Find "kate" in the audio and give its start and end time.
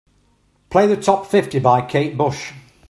1.85-2.17